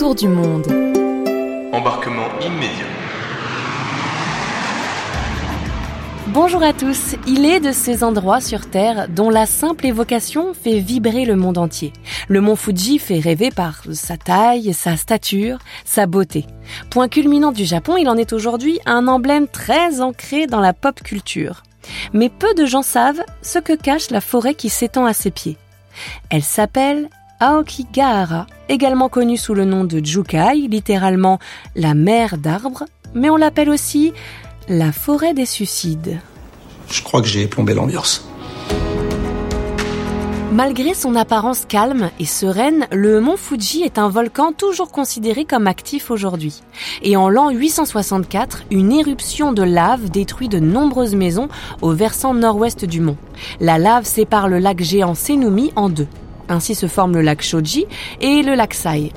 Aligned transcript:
tour 0.00 0.14
du 0.14 0.28
monde. 0.28 0.66
Embarquement 1.74 2.28
immédiat. 2.40 2.86
Bonjour 6.28 6.62
à 6.62 6.72
tous, 6.72 7.16
il 7.26 7.44
est 7.44 7.60
de 7.60 7.70
ces 7.70 8.02
endroits 8.02 8.40
sur 8.40 8.70
Terre 8.70 9.10
dont 9.10 9.28
la 9.28 9.44
simple 9.44 9.84
évocation 9.84 10.54
fait 10.54 10.78
vibrer 10.78 11.26
le 11.26 11.36
monde 11.36 11.58
entier. 11.58 11.92
Le 12.28 12.40
mont 12.40 12.56
Fuji 12.56 12.98
fait 12.98 13.18
rêver 13.18 13.50
par 13.50 13.82
sa 13.92 14.16
taille, 14.16 14.72
sa 14.72 14.96
stature, 14.96 15.58
sa 15.84 16.06
beauté. 16.06 16.46
Point 16.88 17.08
culminant 17.08 17.52
du 17.52 17.66
Japon, 17.66 17.98
il 17.98 18.08
en 18.08 18.16
est 18.16 18.32
aujourd'hui 18.32 18.80
un 18.86 19.06
emblème 19.06 19.48
très 19.48 20.00
ancré 20.00 20.46
dans 20.46 20.60
la 20.60 20.72
pop 20.72 21.02
culture. 21.02 21.62
Mais 22.14 22.30
peu 22.30 22.54
de 22.54 22.64
gens 22.64 22.80
savent 22.80 23.22
ce 23.42 23.58
que 23.58 23.74
cache 23.74 24.08
la 24.08 24.22
forêt 24.22 24.54
qui 24.54 24.70
s'étend 24.70 25.04
à 25.04 25.12
ses 25.12 25.30
pieds. 25.30 25.58
Elle 26.30 26.42
s'appelle 26.42 27.10
Aokigahara, 27.40 28.46
également 28.68 29.08
connue 29.08 29.38
sous 29.38 29.54
le 29.54 29.64
nom 29.64 29.84
de 29.84 30.04
Jukai, 30.04 30.68
littéralement 30.68 31.38
la 31.74 31.94
mer 31.94 32.36
d'arbres, 32.36 32.84
mais 33.14 33.30
on 33.30 33.36
l'appelle 33.36 33.70
aussi 33.70 34.12
la 34.68 34.92
forêt 34.92 35.32
des 35.32 35.46
suicides. 35.46 36.20
Je 36.90 37.02
crois 37.02 37.22
que 37.22 37.28
j'ai 37.28 37.46
plombé 37.46 37.72
l'ambiance. 37.72 38.26
Malgré 40.52 40.94
son 40.94 41.14
apparence 41.14 41.64
calme 41.64 42.10
et 42.18 42.24
sereine, 42.26 42.88
le 42.90 43.20
mont 43.20 43.36
Fuji 43.36 43.84
est 43.84 43.98
un 43.98 44.08
volcan 44.08 44.52
toujours 44.52 44.90
considéré 44.90 45.44
comme 45.44 45.68
actif 45.68 46.10
aujourd'hui. 46.10 46.62
Et 47.02 47.16
en 47.16 47.28
l'an 47.28 47.50
864, 47.50 48.64
une 48.72 48.92
éruption 48.92 49.52
de 49.52 49.62
lave 49.62 50.10
détruit 50.10 50.48
de 50.48 50.58
nombreuses 50.58 51.14
maisons 51.14 51.48
au 51.82 51.92
versant 51.92 52.34
nord-ouest 52.34 52.84
du 52.84 53.00
mont. 53.00 53.16
La 53.60 53.78
lave 53.78 54.04
sépare 54.04 54.48
le 54.48 54.58
lac 54.58 54.82
géant 54.82 55.14
Senumi 55.14 55.72
en 55.76 55.88
deux. 55.88 56.08
Ainsi 56.50 56.74
se 56.74 56.88
forment 56.88 57.14
le 57.14 57.22
lac 57.22 57.42
Shoji 57.42 57.86
et 58.20 58.42
le 58.42 58.56
lac 58.56 58.74
Sai. 58.74 59.12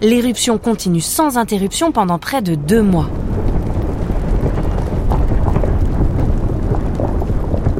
L'éruption 0.00 0.56
continue 0.56 1.02
sans 1.02 1.36
interruption 1.36 1.92
pendant 1.92 2.18
près 2.18 2.40
de 2.40 2.54
deux 2.54 2.80
mois. 2.80 3.10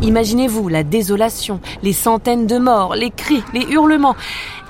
Imaginez-vous 0.03 0.69
la 0.69 0.83
désolation, 0.83 1.61
les 1.83 1.95
centaines 1.95 2.47
de 2.47 2.59
morts, 2.59 2.95
les 2.95 3.11
cris, 3.11 3.43
les 3.55 3.63
hurlements. 3.63 4.17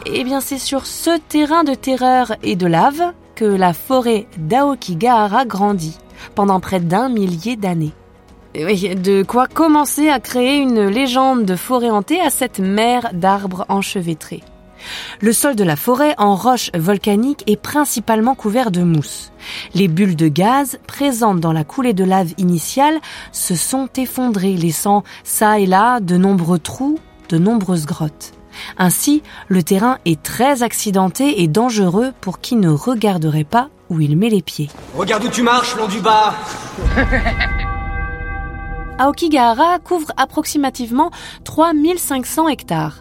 Eh 0.07 0.23
bien, 0.23 0.41
c'est 0.41 0.59
sur 0.59 0.87
ce 0.87 1.19
terrain 1.29 1.65
de 1.65 1.75
terreur 1.75 2.37
et 2.45 2.55
de 2.55 2.67
lave 2.69 3.13
que 3.35 3.45
la 3.45 3.73
forêt 3.73 4.29
d'Aokigahara 4.37 5.47
grandit 5.47 5.99
pendant 6.37 6.61
près 6.61 6.79
d'un 6.79 7.09
millier 7.09 7.57
d'années. 7.57 7.93
Oui, 8.55 8.95
de 8.95 9.23
quoi 9.23 9.47
commencer 9.47 10.09
à 10.09 10.21
créer 10.21 10.59
une 10.59 10.87
légende 10.87 11.45
de 11.45 11.57
forêt 11.57 11.91
hantée 11.91 12.21
à 12.21 12.29
cette 12.29 12.59
mer 12.59 13.11
d'arbres 13.15 13.65
enchevêtrés. 13.69 14.43
Le 15.21 15.33
sol 15.33 15.55
de 15.57 15.65
la 15.65 15.77
forêt 15.77 16.15
en 16.19 16.35
roche 16.35 16.71
volcanique 16.75 17.45
est 17.47 17.61
principalement 17.61 18.35
couvert 18.35 18.71
de 18.71 18.83
mousse. 18.83 19.33
Les 19.75 19.89
bulles 19.89 20.17
de 20.17 20.29
gaz 20.29 20.79
présentes 20.87 21.41
dans 21.41 21.53
la 21.53 21.65
coulée 21.65 21.95
de 21.95 22.05
lave 22.05 22.35
initiale 22.37 23.01
se 23.31 23.55
sont 23.55 23.89
effondrées, 23.97 24.55
laissant 24.55 25.05
ça 25.25 25.59
et 25.59 25.67
là 25.67 26.01
de 26.01 26.17
nombreux 26.17 26.59
trous, 26.59 26.99
de 27.29 27.39
nombreuses 27.39 27.87
grottes. 27.87 28.33
Ainsi, 28.77 29.23
le 29.49 29.63
terrain 29.63 29.99
est 30.05 30.23
très 30.23 30.63
accidenté 30.63 31.43
et 31.43 31.49
dangereux 31.49 32.13
pour 32.21 32.41
qui 32.41 32.57
ne 32.57 32.69
regarderait 32.69 33.45
pas 33.45 33.71
où 33.89 34.01
il 34.01 34.17
met 34.17 34.29
les 34.29 34.43
pieds. 34.43 34.69
Regarde 34.95 35.25
où 35.25 35.29
tu 35.29 35.43
marches, 35.43 35.77
long 35.77 35.89
du 35.89 36.01
bas 36.01 36.35
Aokigahara 39.03 39.81
couvre 39.81 40.13
approximativement 40.17 41.11
3500 41.43 42.47
hectares. 42.47 43.01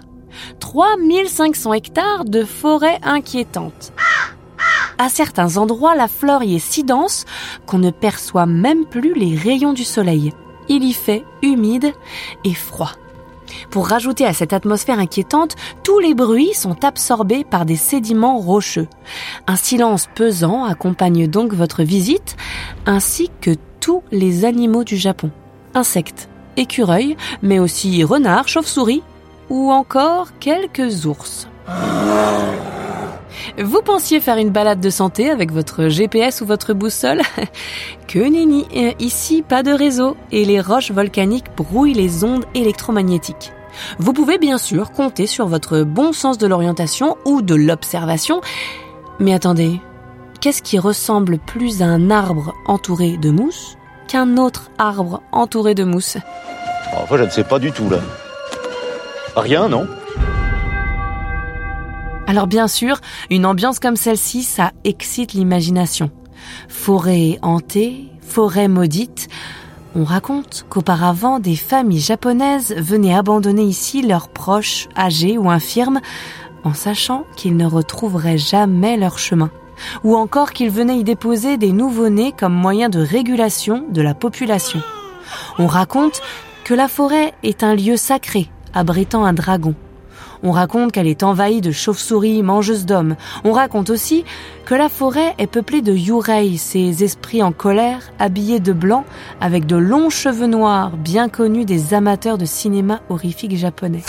3500 0.59 1.73
hectares 1.73 2.25
de 2.25 2.43
forêt 2.43 2.97
inquiétante. 3.03 3.93
À 4.97 5.09
certains 5.09 5.57
endroits, 5.57 5.93
la 5.93 6.07
flore 6.07 6.41
y 6.41 6.55
est 6.55 6.59
si 6.59 6.83
dense 6.83 7.25
qu'on 7.67 7.77
ne 7.77 7.91
perçoit 7.91 8.47
même 8.47 8.85
plus 8.85 9.13
les 9.13 9.35
rayons 9.35 9.73
du 9.73 9.83
soleil. 9.83 10.33
Il 10.69 10.83
y 10.83 10.93
fait 10.93 11.23
humide 11.43 11.93
et 12.45 12.55
froid. 12.55 12.93
Pour 13.69 13.87
rajouter 13.87 14.25
à 14.25 14.33
cette 14.33 14.53
atmosphère 14.53 14.97
inquiétante, 14.97 15.55
tous 15.83 15.99
les 15.99 16.15
bruits 16.15 16.55
sont 16.55 16.83
absorbés 16.83 17.43
par 17.43 17.65
des 17.65 17.75
sédiments 17.75 18.39
rocheux. 18.39 18.87
Un 19.45 19.55
silence 19.55 20.07
pesant 20.15 20.65
accompagne 20.65 21.27
donc 21.27 21.53
votre 21.53 21.83
visite, 21.83 22.37
ainsi 22.87 23.29
que 23.39 23.51
tous 23.79 24.01
les 24.11 24.45
animaux 24.45 24.83
du 24.83 24.97
Japon. 24.97 25.29
Insectes, 25.73 26.29
écureuils, 26.57 27.15
mais 27.41 27.59
aussi 27.59 28.03
renards, 28.03 28.47
chauves-souris 28.47 29.03
ou 29.49 29.71
encore 29.71 30.29
quelques 30.39 31.05
ours. 31.05 31.47
Vous 33.57 33.81
pensiez 33.81 34.19
faire 34.19 34.37
une 34.37 34.49
balade 34.49 34.79
de 34.79 34.89
santé 34.89 35.29
avec 35.29 35.51
votre 35.51 35.87
GPS 35.87 36.41
ou 36.41 36.45
votre 36.45 36.73
boussole? 36.73 37.21
Que 38.07 38.19
nenni, 38.19 38.65
ici 38.99 39.41
pas 39.41 39.63
de 39.63 39.71
réseau 39.71 40.17
et 40.33 40.43
les 40.43 40.59
roches 40.59 40.91
volcaniques 40.91 41.55
brouillent 41.55 41.93
les 41.93 42.25
ondes 42.25 42.43
électromagnétiques. 42.53 43.53
Vous 43.99 44.11
pouvez 44.11 44.37
bien 44.37 44.57
sûr 44.57 44.91
compter 44.91 45.27
sur 45.27 45.47
votre 45.47 45.83
bon 45.83 46.11
sens 46.11 46.37
de 46.37 46.45
l'orientation 46.45 47.17
ou 47.23 47.41
de 47.41 47.55
l'observation, 47.55 48.41
mais 49.19 49.33
attendez, 49.33 49.79
qu'est-ce 50.41 50.61
qui 50.61 50.77
ressemble 50.77 51.37
plus 51.37 51.81
à 51.81 51.85
un 51.85 52.11
arbre 52.11 52.53
entouré 52.67 53.15
de 53.15 53.29
mousse 53.29 53.77
qu'un 54.09 54.35
autre 54.35 54.71
arbre 54.77 55.20
entouré 55.31 55.75
de 55.75 55.83
mousse 55.83 56.17
Enfin, 56.93 57.17
je 57.17 57.23
ne 57.23 57.29
sais 57.29 57.43
pas 57.43 57.59
du 57.59 57.71
tout 57.71 57.89
là. 57.89 57.99
Rien, 59.35 59.69
non 59.69 59.87
Alors 62.27 62.47
bien 62.47 62.67
sûr, 62.67 62.99
une 63.29 63.45
ambiance 63.45 63.79
comme 63.79 63.95
celle-ci, 63.95 64.43
ça 64.43 64.71
excite 64.83 65.33
l'imagination. 65.33 66.11
Forêt 66.67 67.39
hantée, 67.41 68.07
forêt 68.21 68.67
maudite. 68.67 69.29
On 69.95 70.03
raconte 70.03 70.65
qu'auparavant, 70.69 71.39
des 71.39 71.55
familles 71.55 71.99
japonaises 71.99 72.73
venaient 72.77 73.15
abandonner 73.15 73.63
ici 73.63 74.01
leurs 74.01 74.29
proches 74.29 74.87
âgés 74.97 75.37
ou 75.37 75.49
infirmes 75.49 75.99
en 76.63 76.73
sachant 76.73 77.25
qu'ils 77.35 77.57
ne 77.57 77.65
retrouveraient 77.65 78.37
jamais 78.37 78.97
leur 78.97 79.17
chemin. 79.17 79.49
Ou 80.03 80.15
encore 80.15 80.51
qu'ils 80.51 80.69
venaient 80.69 80.99
y 80.99 81.03
déposer 81.03 81.57
des 81.57 81.71
nouveau-nés 81.71 82.33
comme 82.37 82.53
moyen 82.53 82.89
de 82.89 82.99
régulation 82.99 83.85
de 83.89 84.01
la 84.01 84.13
population. 84.13 84.79
On 85.59 85.67
raconte 85.67 86.21
que 86.63 86.73
la 86.73 86.87
forêt 86.87 87.33
est 87.43 87.63
un 87.63 87.75
lieu 87.75 87.97
sacré 87.97 88.49
abritant 88.73 89.25
un 89.25 89.33
dragon. 89.33 89.75
On 90.43 90.51
raconte 90.51 90.91
qu'elle 90.91 91.07
est 91.07 91.21
envahie 91.21 91.61
de 91.61 91.71
chauves-souris 91.71 92.41
mangeuses 92.41 92.85
d'hommes. 92.85 93.15
On 93.43 93.51
raconte 93.51 93.91
aussi 93.91 94.25
que 94.65 94.73
la 94.73 94.89
forêt 94.89 95.35
est 95.37 95.47
peuplée 95.47 95.83
de 95.83 95.93
yurei, 95.93 96.57
ces 96.57 97.03
esprits 97.03 97.43
en 97.43 97.51
colère, 97.51 98.11
habillés 98.17 98.59
de 98.59 98.73
blanc, 98.73 99.05
avec 99.39 99.67
de 99.67 99.75
longs 99.75 100.09
cheveux 100.09 100.47
noirs, 100.47 100.97
bien 100.97 101.29
connus 101.29 101.65
des 101.65 101.93
amateurs 101.93 102.39
de 102.39 102.45
cinéma 102.45 103.01
horrifique 103.09 103.55
japonais. 103.55 104.03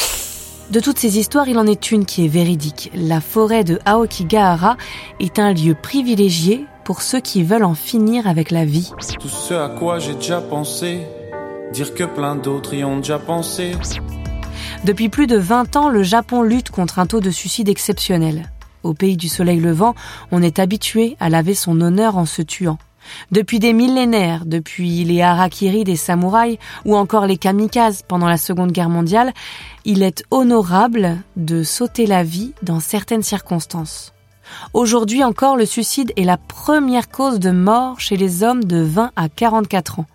De 0.71 0.81
toutes 0.81 0.99
ces 0.99 1.19
histoires, 1.19 1.49
il 1.49 1.59
en 1.59 1.67
est 1.67 1.91
une 1.91 2.07
qui 2.07 2.25
est 2.25 2.29
véridique. 2.29 2.91
La 2.95 3.21
forêt 3.21 3.63
de 3.63 3.79
Aokigahara 3.85 4.79
est 5.21 5.39
un 5.39 5.53
lieu 5.53 5.75
privilégié 5.75 6.65
pour 6.85 7.03
ceux 7.03 7.21
qui 7.21 7.43
veulent 7.43 7.65
en 7.65 7.75
finir 7.75 8.27
avec 8.27 8.51
la 8.51 8.65
vie. 8.65 8.93
Tout 9.21 9.29
ce 9.29 9.55
à 9.55 9.69
quoi 9.69 9.99
j'ai 9.99 10.15
déjà 10.15 10.41
pensé, 10.41 11.01
dire 11.73 11.95
que 11.95 12.05
plein 12.05 12.37
d'autres 12.37 12.75
y 12.75 12.85
ont 12.85 12.99
déjà 12.99 13.19
pensé. 13.19 13.73
Depuis 14.85 15.09
plus 15.09 15.27
de 15.27 15.37
20 15.37 15.77
ans, 15.77 15.89
le 15.89 16.03
Japon 16.03 16.43
lutte 16.43 16.71
contre 16.71 16.99
un 16.99 17.07
taux 17.07 17.21
de 17.21 17.31
suicide 17.31 17.69
exceptionnel. 17.69 18.51
Au 18.83 18.95
pays 18.95 19.17
du 19.17 19.29
soleil 19.29 19.61
levant, 19.61 19.95
on 20.33 20.43
est 20.43 20.59
habitué 20.59 21.17
à 21.21 21.29
laver 21.29 21.55
son 21.55 21.81
honneur 21.81 22.17
en 22.17 22.27
se 22.27 22.43
tuant. 22.43 22.79
Depuis 23.31 23.59
des 23.59 23.73
millénaires, 23.73 24.45
depuis 24.47 25.05
les 25.05 25.23
harakiri 25.23 25.85
des 25.85 25.97
samouraïs 25.97 26.59
ou 26.85 26.97
encore 26.97 27.27
les 27.27 27.37
kamikazes 27.37 28.03
pendant 28.07 28.29
la 28.29 28.37
Seconde 28.37 28.73
Guerre 28.73 28.89
mondiale, 28.89 29.33
il 29.85 30.03
est 30.03 30.25
honorable 30.31 31.19
de 31.37 31.63
sauter 31.63 32.07
la 32.07 32.23
vie 32.23 32.53
dans 32.63 32.81
certaines 32.81 33.23
circonstances. 33.23 34.13
Aujourd'hui 34.73 35.25
encore, 35.25 35.57
le 35.57 35.67
suicide 35.67 36.13
est 36.17 36.25
la 36.25 36.37
première 36.37 37.09
cause 37.09 37.39
de 37.39 37.51
mort 37.51 38.01
chez 38.01 38.17
les 38.17 38.43
hommes 38.43 38.65
de 38.65 38.83
20 38.83 39.13
à 39.17 39.29
44 39.29 40.01
ans. 40.01 40.07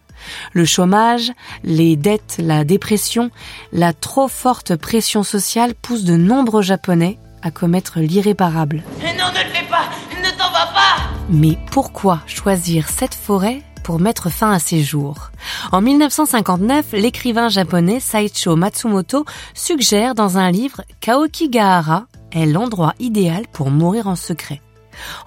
Le 0.53 0.65
chômage, 0.65 1.31
les 1.63 1.95
dettes, 1.95 2.37
la 2.39 2.63
dépression, 2.63 3.29
la 3.71 3.93
trop 3.93 4.27
forte 4.27 4.75
pression 4.75 5.23
sociale 5.23 5.73
poussent 5.75 6.03
de 6.03 6.17
nombreux 6.17 6.61
Japonais 6.61 7.17
à 7.41 7.51
commettre 7.51 7.99
l'irréparable. 7.99 8.83
Non, 9.01 9.31
ne 9.31 9.43
le 9.43 9.53
fais 9.53 9.65
pas 9.69 9.89
Ne 10.17 10.29
t'en 10.37 10.51
vas 10.51 10.71
pas 10.73 11.03
Mais 11.29 11.57
pourquoi 11.71 12.21
choisir 12.25 12.89
cette 12.89 13.15
forêt 13.15 13.61
pour 13.83 13.99
mettre 13.99 14.29
fin 14.29 14.51
à 14.51 14.59
ses 14.59 14.83
jours? 14.83 15.31
En 15.71 15.81
1959, 15.81 16.87
l'écrivain 16.93 17.49
japonais 17.49 17.99
Saicho 17.99 18.55
Matsumoto 18.55 19.25
suggère 19.53 20.15
dans 20.15 20.37
un 20.37 20.51
livre 20.51 20.81
qu'Aokigahara 20.99 22.07
est 22.31 22.45
l'endroit 22.45 22.93
idéal 22.99 23.45
pour 23.51 23.69
mourir 23.69 24.07
en 24.07 24.15
secret. 24.15 24.61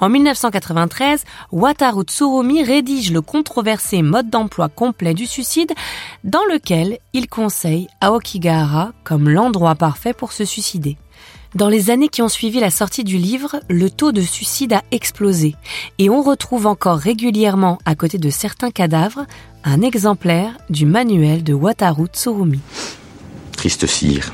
En 0.00 0.08
1993, 0.08 1.24
Wataru 1.52 2.02
Tsurumi 2.02 2.62
rédige 2.62 3.12
le 3.12 3.20
controversé 3.20 4.02
mode 4.02 4.30
d'emploi 4.30 4.68
complet 4.68 5.14
du 5.14 5.26
suicide 5.26 5.72
dans 6.24 6.44
lequel 6.50 6.98
il 7.12 7.28
conseille 7.28 7.88
Aokigahara 8.00 8.92
comme 9.04 9.28
l'endroit 9.28 9.74
parfait 9.74 10.12
pour 10.12 10.32
se 10.32 10.44
suicider. 10.44 10.96
Dans 11.56 11.68
les 11.68 11.90
années 11.90 12.08
qui 12.08 12.22
ont 12.22 12.28
suivi 12.28 12.60
la 12.60 12.70
sortie 12.70 13.02
du 13.02 13.16
livre, 13.16 13.56
le 13.68 13.90
taux 13.90 14.12
de 14.12 14.20
suicide 14.20 14.72
a 14.72 14.82
explosé 14.92 15.56
et 15.98 16.08
on 16.08 16.22
retrouve 16.22 16.66
encore 16.66 16.98
régulièrement 16.98 17.78
à 17.84 17.96
côté 17.96 18.18
de 18.18 18.30
certains 18.30 18.70
cadavres 18.70 19.26
un 19.64 19.82
exemplaire 19.82 20.56
du 20.70 20.86
manuel 20.86 21.42
de 21.42 21.52
Wataru 21.52 22.06
Tsurumi. 22.06 22.60
Triste 23.56 23.86
cire. 23.86 24.32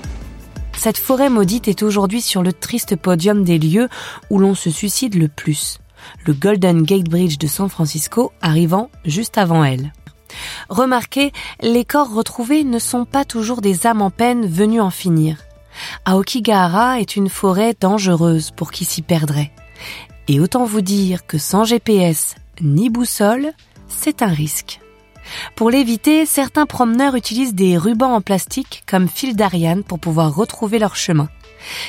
Cette 0.77 0.99
forêt 0.99 1.31
maudite 1.31 1.69
est 1.69 1.83
aujourd'hui 1.83 2.21
sur 2.21 2.43
le 2.43 2.53
triste 2.53 2.97
podium 2.97 3.45
des 3.45 3.59
lieux 3.59 3.89
où 4.31 4.39
l'on 4.39 4.55
se 4.55 4.71
suicide 4.71 5.15
le 5.15 5.29
plus, 5.29 5.79
le 6.27 6.33
Golden 6.33 6.83
Gate 6.83 7.09
Bridge 7.09 7.39
de 7.39 7.47
San 7.47 7.69
Francisco 7.69 8.33
arrivant 8.41 8.91
juste 9.05 9.39
avant 9.39 9.65
elle. 9.65 9.93
Remarquez, 10.69 11.33
les 11.61 11.85
corps 11.85 12.13
retrouvés 12.13 12.63
ne 12.65 12.79
sont 12.79 13.05
pas 13.05 13.25
toujours 13.25 13.61
des 13.61 13.87
âmes 13.87 14.03
en 14.03 14.11
peine 14.11 14.47
venues 14.47 14.81
en 14.81 14.91
finir. 14.91 15.39
Aokigahara 16.05 17.01
est 17.01 17.17
une 17.17 17.29
forêt 17.29 17.75
dangereuse 17.79 18.51
pour 18.51 18.71
qui 18.71 18.85
s'y 18.85 19.03
perdrait. 19.03 19.53
Et 20.29 20.41
autant 20.41 20.65
vous 20.65 20.81
dire 20.81 21.27
que 21.27 21.39
sans 21.39 21.65
GPS 21.65 22.35
ni 22.61 22.91
boussole, 22.91 23.53
c'est 23.89 24.23
un 24.23 24.29
risque. 24.29 24.81
Pour 25.55 25.71
l'éviter, 25.71 26.27
certains 26.27 26.67
promeneurs 26.67 27.15
utilisent 27.15 27.55
des 27.55 27.77
rubans 27.77 28.13
en 28.13 28.21
plastique 28.21 28.83
comme 28.87 29.09
fil 29.09 29.37
d'Ariane 29.37 29.85
pour 29.85 29.99
pouvoir 29.99 30.35
retrouver 30.35 30.79
leur 30.79 30.97
chemin. 30.97 31.29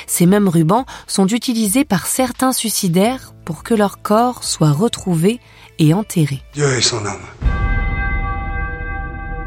Ces 0.06 0.26
mêmes 0.26 0.48
rubans 0.48 0.86
sont 1.06 1.26
utilisés 1.26 1.84
par 1.84 2.06
certains 2.06 2.52
suicidaires 2.52 3.34
pour 3.44 3.62
que 3.62 3.74
leur 3.74 4.02
corps 4.02 4.44
soit 4.44 4.72
retrouvé 4.72 5.40
et 5.78 5.94
enterré. 5.94 6.42
Dieu 6.54 6.76
et 6.76 6.82
son 6.82 7.04
âme. 7.06 7.26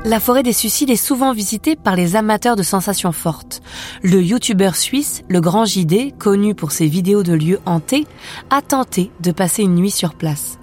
La 0.04 0.20
forêt 0.20 0.42
des 0.42 0.54
suicides 0.54 0.90
est 0.90 0.96
souvent 0.96 1.32
visitée 1.32 1.76
par 1.76 1.96
les 1.96 2.16
amateurs 2.16 2.56
de 2.56 2.64
sensations 2.64 3.12
fortes. 3.12 3.62
Le 4.02 4.20
youtubeur 4.20 4.76
suisse, 4.76 5.22
le 5.30 5.42
Grand 5.42 5.66
JD, 5.66 6.18
connu 6.18 6.56
pour 6.56 6.72
ses 6.72 6.88
vidéos 6.88 7.22
de 7.22 7.34
lieux 7.34 7.60
hantés, 7.68 8.08
a 8.50 8.64
tenté 8.64 9.12
de 9.20 9.32
passer 9.32 9.62
une 9.62 9.76
nuit 9.76 9.92
sur 9.92 10.16
place. 10.16 10.58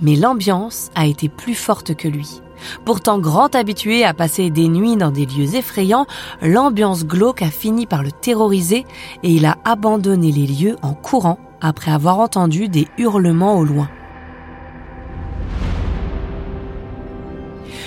Mais 0.00 0.14
l'ambiance 0.14 0.90
a 0.94 1.06
été 1.06 1.28
plus 1.28 1.56
forte 1.56 1.96
que 1.96 2.06
lui. 2.06 2.40
Pourtant 2.84 3.18
grand 3.18 3.54
habitué 3.54 4.04
à 4.04 4.14
passer 4.14 4.50
des 4.50 4.68
nuits 4.68 4.96
dans 4.96 5.10
des 5.10 5.26
lieux 5.26 5.54
effrayants, 5.56 6.06
l'ambiance 6.42 7.04
glauque 7.04 7.42
a 7.42 7.50
fini 7.50 7.86
par 7.86 8.02
le 8.02 8.12
terroriser 8.12 8.84
et 9.22 9.30
il 9.30 9.46
a 9.46 9.56
abandonné 9.64 10.32
les 10.32 10.46
lieux 10.46 10.76
en 10.82 10.94
courant 10.94 11.38
après 11.60 11.90
avoir 11.90 12.18
entendu 12.18 12.68
des 12.68 12.88
hurlements 12.98 13.58
au 13.58 13.64
loin. 13.64 13.88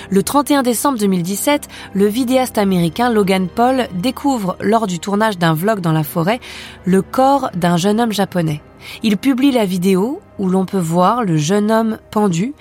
Le 0.10 0.24
31 0.24 0.64
décembre 0.64 0.98
2017, 1.00 1.68
le 1.94 2.06
vidéaste 2.06 2.58
américain 2.58 3.10
Logan 3.10 3.50
Paul 3.54 3.88
découvre, 3.94 4.56
lors 4.62 4.88
du 4.88 5.00
tournage 5.00 5.38
d'un 5.38 5.54
vlog 5.54 5.82
dans 5.82 5.92
la 5.92 6.04
forêt, 6.04 6.40
le 6.86 7.02
corps 7.02 7.50
d'un 7.56 7.76
jeune 7.76 8.00
homme 8.00 8.14
japonais. 8.14 8.62
Il 9.04 9.18
publie 9.18 9.52
la 9.52 9.66
vidéo 9.66 10.22
où 10.40 10.48
l'on 10.48 10.66
peut 10.66 10.78
voir 10.78 11.26
le 11.26 11.36
jeune 11.36 11.72
homme 11.72 11.98
pendu 12.10 12.54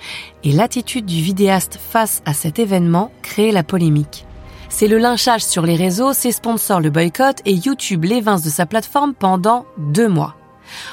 et 0.43 0.51
l'attitude 0.51 1.05
du 1.05 1.21
vidéaste 1.21 1.79
face 1.81 2.21
à 2.25 2.33
cet 2.33 2.59
événement 2.59 3.11
crée 3.21 3.51
la 3.51 3.63
polémique. 3.63 4.25
C'est 4.67 4.89
le 4.89 4.97
lynchage 4.97 5.45
sur 5.45 5.65
les 5.65 5.75
réseaux, 5.75 6.11
ses 6.11 6.33
sponsors 6.33 6.81
le 6.81 6.89
boycottent 6.89 7.41
et 7.45 7.53
YouTube 7.53 8.03
l'évince 8.03 8.43
de 8.43 8.49
sa 8.49 8.65
plateforme 8.65 9.13
pendant 9.13 9.65
deux 9.77 10.09
mois. 10.09 10.35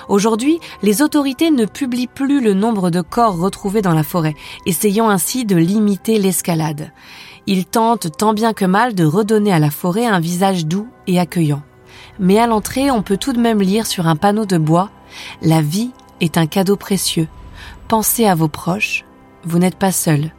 Aujourd'hui, 0.08 0.60
les 0.82 1.02
autorités 1.02 1.50
ne 1.50 1.64
publient 1.64 2.06
plus 2.06 2.40
le 2.40 2.54
nombre 2.54 2.90
de 2.90 3.00
corps 3.00 3.38
retrouvés 3.38 3.82
dans 3.82 3.94
la 3.94 4.02
forêt, 4.02 4.34
essayant 4.66 5.08
ainsi 5.08 5.44
de 5.44 5.56
limiter 5.56 6.18
l'escalade. 6.18 6.92
Ils 7.46 7.66
tentent 7.66 8.16
tant 8.16 8.32
bien 8.32 8.52
que 8.52 8.64
mal 8.64 8.94
de 8.94 9.04
redonner 9.04 9.52
à 9.52 9.58
la 9.58 9.70
forêt 9.70 10.06
un 10.06 10.20
visage 10.20 10.66
doux 10.66 10.88
et 11.06 11.18
accueillant. 11.18 11.62
Mais 12.18 12.38
à 12.38 12.46
l'entrée, 12.46 12.90
on 12.90 13.02
peut 13.02 13.16
tout 13.16 13.32
de 13.32 13.40
même 13.40 13.60
lire 13.60 13.86
sur 13.86 14.06
un 14.06 14.16
panneau 14.16 14.46
de 14.46 14.58
bois 14.58 14.90
La 15.42 15.60
vie 15.60 15.90
est 16.20 16.38
un 16.38 16.46
cadeau 16.46 16.76
précieux. 16.76 17.28
Pensez 17.88 18.26
à 18.26 18.34
vos 18.34 18.48
proches. 18.48 19.04
Vous 19.44 19.58
n'êtes 19.58 19.76
pas 19.76 19.92
seul. 19.92 20.32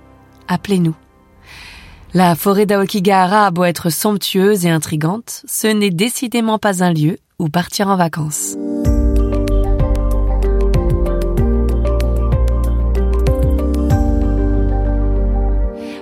Appelez-nous. 0.48 0.96
La 2.14 2.36
forêt 2.36 2.66
d'Aokigahara 2.66 3.48
a 3.48 3.52
beau 3.52 3.66
être 3.66 3.90
somptueuse 3.90 4.66
et 4.66 4.70
intrigante, 4.70 5.44
ce 5.46 5.68
n'est 5.68 5.90
décidément 5.90 6.60
pas 6.60 6.81
un 6.81 6.94
lieu 6.94 7.18
où 7.40 7.50
partir 7.50 7.90
en 7.90 7.98
vacances. 7.98 8.56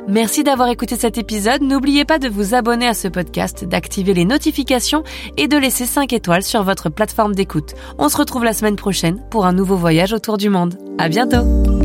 Merci 0.07 0.43
d'avoir 0.43 0.69
écouté 0.69 0.95
cet 0.95 1.17
épisode. 1.17 1.61
N'oubliez 1.61 2.05
pas 2.05 2.19
de 2.19 2.27
vous 2.27 2.53
abonner 2.53 2.87
à 2.87 2.93
ce 2.93 3.07
podcast, 3.07 3.65
d'activer 3.65 4.13
les 4.13 4.25
notifications 4.25 5.03
et 5.37 5.47
de 5.47 5.57
laisser 5.57 5.85
5 5.85 6.11
étoiles 6.13 6.43
sur 6.43 6.63
votre 6.63 6.89
plateforme 6.89 7.35
d'écoute. 7.35 7.73
On 7.97 8.09
se 8.09 8.17
retrouve 8.17 8.43
la 8.43 8.53
semaine 8.53 8.75
prochaine 8.75 9.21
pour 9.29 9.45
un 9.45 9.53
nouveau 9.53 9.75
voyage 9.75 10.13
autour 10.13 10.37
du 10.37 10.49
monde. 10.49 10.77
À 10.97 11.09
bientôt! 11.09 11.82